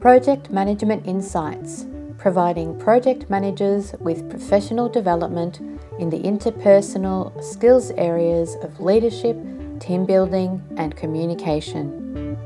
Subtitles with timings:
[0.00, 1.84] Project Management Insights,
[2.18, 5.58] providing project managers with professional development
[5.98, 9.36] in the interpersonal skills areas of leadership,
[9.80, 12.36] team building, and communication.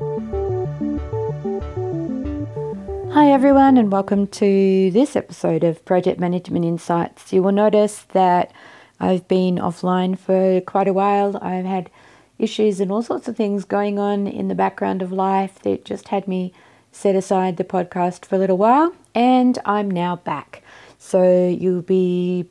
[3.13, 7.35] Hi, everyone, and welcome to this episode of Project Management Insights.
[7.35, 8.51] You will notice that
[8.99, 11.37] I've been offline for quite a while.
[11.43, 11.91] I've had
[12.39, 16.09] issues and all sorts of things going on in the background of life that just
[16.09, 16.55] had me
[16.93, 20.63] set aside the podcast for a little while, and I'm now back.
[20.99, 22.47] So you'll be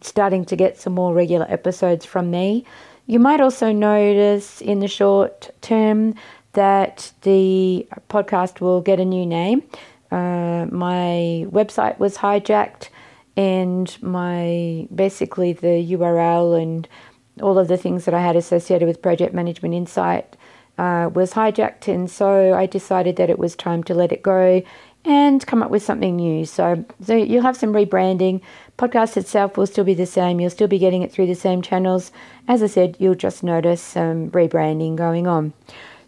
[0.00, 2.64] starting to get some more regular episodes from me.
[3.06, 6.14] You might also notice in the short term
[6.52, 9.62] that the podcast will get a new name.
[10.10, 12.88] Uh, my website was hijacked,
[13.36, 16.88] and my basically the URL and
[17.42, 20.35] all of the things that I had associated with Project Management Insight
[20.78, 24.62] uh, was hijacked, and so I decided that it was time to let it go
[25.06, 26.44] and come up with something new.
[26.44, 28.40] So, so you'll have some rebranding.
[28.76, 30.40] Podcast itself will still be the same.
[30.40, 32.10] You'll still be getting it through the same channels.
[32.48, 35.52] As I said, you'll just notice some rebranding going on.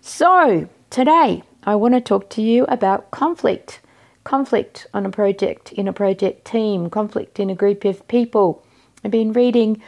[0.00, 3.80] So today I want to talk to you about conflict.
[4.24, 8.64] Conflict on a project, in a project team, conflict in a group of people.
[9.04, 9.80] I've been reading,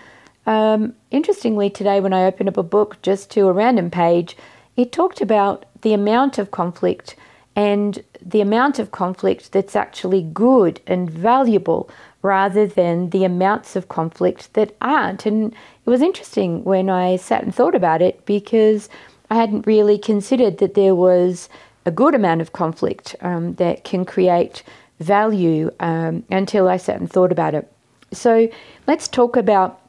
[0.46, 4.36] um, interestingly, today when I opened up a book just to a random page,
[4.76, 7.16] it talked about the amount of conflict
[7.56, 11.90] and the amount of conflict that's actually good and valuable
[12.22, 15.27] rather than the amounts of conflict that aren't.
[15.27, 18.88] And it was interesting when I sat and thought about it because
[19.30, 21.48] I hadn't really considered that there was
[21.86, 24.62] a good amount of conflict um, that can create
[24.98, 27.70] value um, until I sat and thought about it.
[28.12, 28.48] So
[28.86, 29.80] let's talk about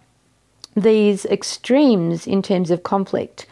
[0.76, 3.46] these extremes in terms of conflict.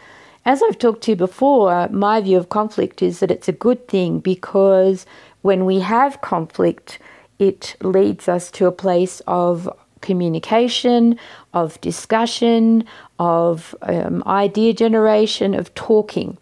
[0.49, 3.87] As I've talked to you before, my view of conflict is that it's a good
[3.87, 5.05] thing because
[5.43, 6.97] when we have conflict,
[7.37, 9.69] it leads us to a place of
[10.01, 11.19] communication,
[11.53, 12.83] of discussion,
[13.19, 16.35] of um, idea generation, of talking.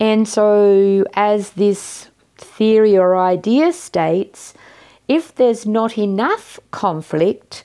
[0.00, 4.52] And so, as this theory or idea states,
[5.06, 7.62] if there's not enough conflict,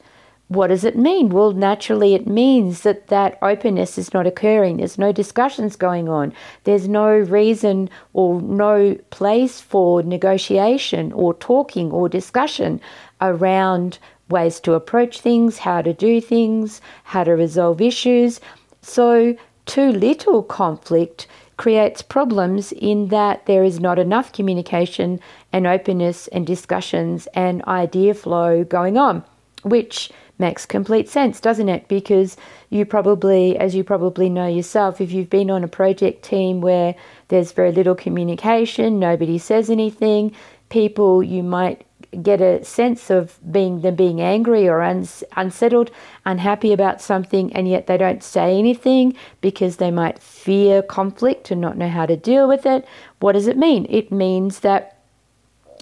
[0.49, 1.29] what does it mean?
[1.29, 4.77] Well, naturally, it means that that openness is not occurring.
[4.77, 6.33] There's no discussions going on.
[6.63, 12.81] There's no reason or no place for negotiation or talking or discussion
[13.21, 18.41] around ways to approach things, how to do things, how to resolve issues.
[18.81, 19.35] So,
[19.67, 21.27] too little conflict
[21.57, 25.19] creates problems in that there is not enough communication
[25.53, 29.23] and openness and discussions and idea flow going on,
[29.61, 30.09] which
[30.39, 31.88] makes complete sense, doesn't it?
[31.88, 32.38] Because
[32.69, 36.95] you probably, as you probably know yourself, if you've been on a project team where
[37.27, 40.33] there's very little communication, nobody says anything,
[40.69, 41.85] people you might
[42.23, 45.91] get a sense of being them being angry or uns- unsettled,
[46.25, 51.61] unhappy about something, and yet they don't say anything because they might fear conflict and
[51.61, 52.88] not know how to deal with it.
[53.19, 53.85] What does it mean?
[53.89, 54.98] It means that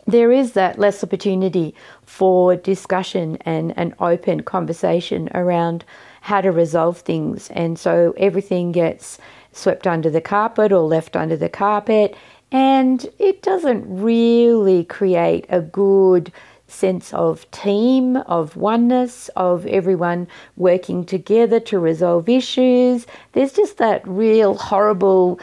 [0.08, 1.76] there is that less opportunity
[2.06, 5.84] for discussion and an open conversation around
[6.22, 7.50] how to resolve things.
[7.52, 9.18] And so everything gets
[9.52, 12.16] swept under the carpet or left under the carpet.
[12.52, 16.32] And it doesn't really create a good
[16.68, 23.08] sense of team, of oneness, of everyone working together to resolve issues.
[23.34, 25.40] There's just that real horrible,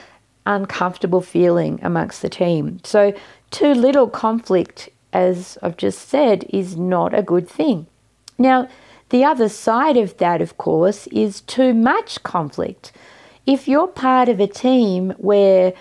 [0.47, 2.81] uncomfortable feeling amongst the team.
[2.85, 3.15] So
[3.55, 7.87] too little conflict, as I've just said, is not a good thing.
[8.37, 8.69] Now,
[9.11, 12.91] the other side of that, of course, is too much conflict.
[13.47, 15.73] If you're part of a team where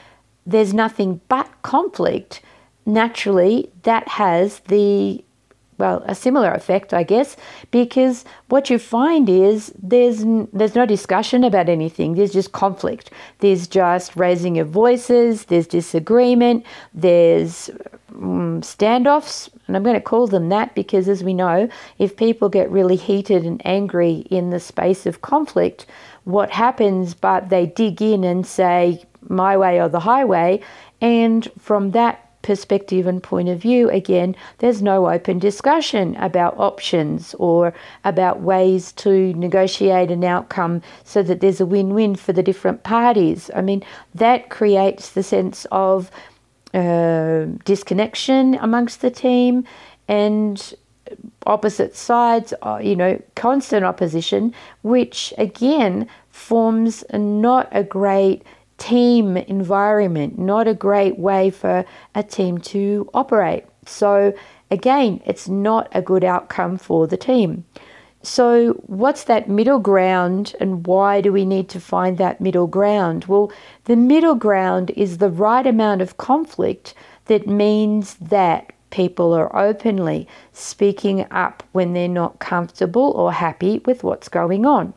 [0.45, 2.41] there's nothing but conflict,
[2.85, 5.23] naturally that has the
[5.77, 7.35] well, a similar effect, I guess,
[7.71, 10.23] because what you find is there's
[10.53, 12.13] there's no discussion about anything.
[12.13, 13.11] There's just conflict.
[13.39, 15.45] There's just raising of voices.
[15.45, 16.65] There's disagreement.
[16.93, 17.69] There's
[18.13, 22.49] um, standoffs, and I'm going to call them that because, as we know, if people
[22.49, 25.85] get really heated and angry in the space of conflict,
[26.23, 27.13] what happens?
[27.13, 30.61] But they dig in and say my way or the highway,
[31.01, 37.33] and from that perspective and point of view, again, there's no open discussion about options
[37.39, 37.73] or
[38.03, 42.83] about ways to negotiate an outcome so that there's a win win for the different
[42.83, 43.49] parties.
[43.55, 46.11] I mean, that creates the sense of
[46.73, 49.63] uh, disconnection amongst the team
[50.07, 50.75] and
[51.45, 58.43] opposite sides, uh, you know, constant opposition, which again forms not a great
[58.83, 61.85] team environment, not a great way for
[62.15, 63.63] a team to operate.
[63.85, 64.33] So,
[64.69, 67.63] again, it's not a good outcome for the team.
[68.23, 73.25] So, what's that middle ground, and why do we need to find that middle ground?
[73.25, 73.53] Well,
[73.85, 76.93] the middle ground is the right amount of conflict
[77.25, 84.03] that means that people are openly speaking up when they're not comfortable or happy with
[84.03, 84.93] what's going on.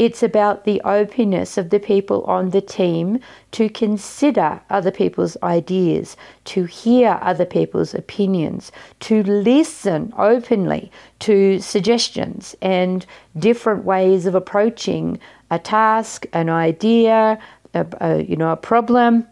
[0.00, 3.20] It's about the openness of the people on the team
[3.50, 6.16] to consider other people's ideas,
[6.46, 13.04] to hear other people's opinions, to listen openly to suggestions and
[13.38, 15.20] different ways of approaching
[15.50, 17.38] a task, an idea,
[17.74, 19.26] a, a, you know, a problem,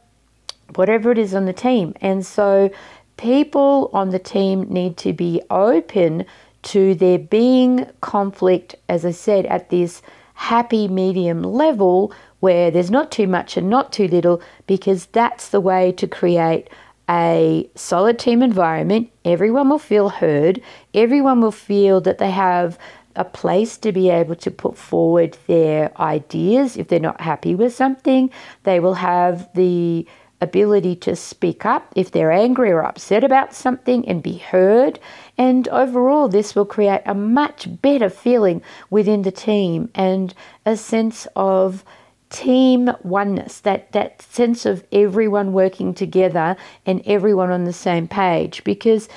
[0.75, 1.95] whatever it is on the team.
[2.03, 2.71] And so
[3.17, 6.27] people on the team need to be open
[6.65, 10.03] to there being conflict, as I said, at this
[10.39, 15.61] happy medium level where there's not too much and not too little, because that's the
[15.61, 16.71] way to create
[17.11, 19.11] a solid team environment.
[19.25, 20.63] Everyone will feel heard,
[20.95, 22.79] everyone will feel that they have
[23.17, 27.75] a place to be able to put forward their ideas if they're not happy with
[27.75, 28.31] something.
[28.63, 30.07] They will have the
[30.41, 34.99] ability to speak up if they're angry or upset about something and be heard.
[35.37, 41.27] And overall, this will create a much better feeling within the team and a sense
[41.35, 41.85] of
[42.31, 48.63] team oneness, that, that sense of everyone working together and everyone on the same page.
[48.65, 49.09] Because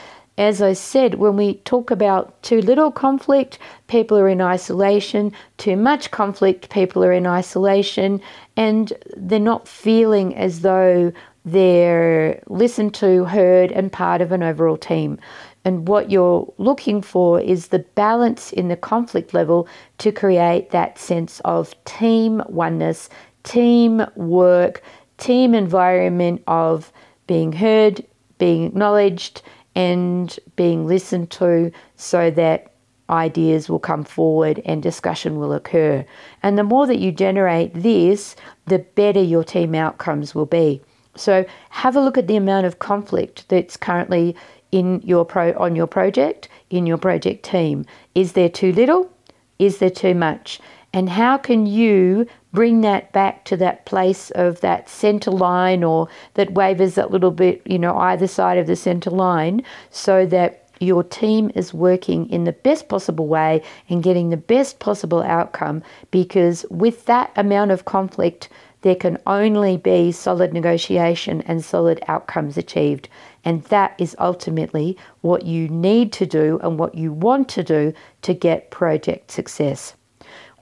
[0.41, 5.31] as I said, when we talk about too little conflict, people are in isolation.
[5.57, 8.19] Too much conflict, people are in isolation.
[8.57, 11.13] And they're not feeling as though
[11.45, 15.19] they're listened to, heard, and part of an overall team.
[15.63, 19.67] And what you're looking for is the balance in the conflict level
[19.99, 23.09] to create that sense of team oneness,
[23.43, 24.81] team work,
[25.19, 26.91] team environment of
[27.27, 28.03] being heard,
[28.39, 29.43] being acknowledged,
[29.75, 32.71] and being listened to so that
[33.09, 36.05] ideas will come forward and discussion will occur.
[36.43, 38.35] And the more that you generate this,
[38.67, 40.81] the better your team outcomes will be.
[41.15, 44.35] So have a look at the amount of conflict that's currently
[44.71, 47.85] in your pro on your project, in your project team.
[48.15, 49.11] Is there too little?
[49.59, 50.61] Is there too much?
[50.93, 56.07] And how can you bring that back to that place of that center line or
[56.33, 60.67] that wavers a little bit, you know, either side of the center line so that
[60.79, 65.83] your team is working in the best possible way and getting the best possible outcome
[66.09, 68.49] because with that amount of conflict
[68.81, 73.07] there can only be solid negotiation and solid outcomes achieved.
[73.45, 77.93] And that is ultimately what you need to do and what you want to do
[78.23, 79.95] to get project success.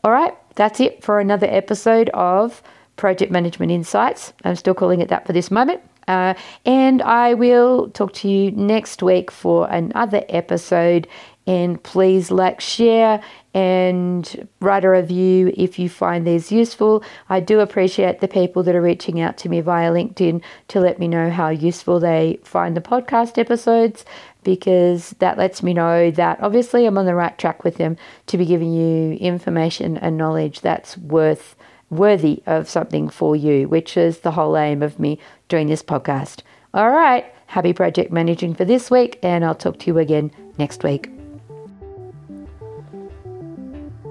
[0.03, 2.61] All right, that's it for another episode of
[2.97, 4.33] Project Management Insights.
[4.43, 5.81] I'm still calling it that for this moment.
[6.09, 6.33] Uh,
[6.65, 11.07] and I will talk to you next week for another episode.
[11.49, 13.23] And please like, share,
[13.55, 17.03] and write a review if you find these useful.
[17.27, 20.99] I do appreciate the people that are reaching out to me via LinkedIn to let
[20.99, 24.05] me know how useful they find the podcast episodes
[24.43, 27.97] because that lets me know that obviously I'm on the right track with them
[28.27, 31.55] to be giving you information and knowledge that's worth
[31.89, 36.43] worthy of something for you, which is the whole aim of me doing this podcast.
[36.75, 40.83] All right, happy project managing for this week, and I'll talk to you again next
[40.83, 41.09] week.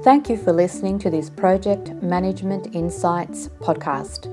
[0.04, 4.28] Thank you for listening to this Project Management Insights podcast.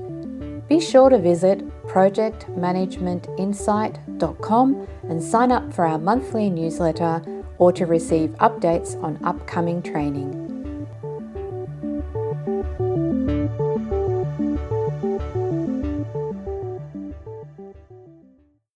[0.68, 7.20] Be sure to visit projectmanagementinsight.com and sign up for our monthly newsletter
[7.58, 10.45] or to receive updates on upcoming training.